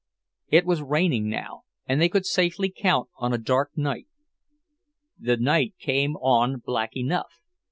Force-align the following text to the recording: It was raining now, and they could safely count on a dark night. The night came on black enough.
It 0.49 0.65
was 0.65 0.81
raining 0.81 1.29
now, 1.29 1.61
and 1.85 2.01
they 2.01 2.09
could 2.09 2.25
safely 2.25 2.73
count 2.75 3.09
on 3.19 3.33
a 3.33 3.37
dark 3.37 3.69
night. 3.77 4.07
The 5.19 5.37
night 5.37 5.75
came 5.79 6.15
on 6.15 6.57
black 6.57 6.97
enough. 6.97 7.43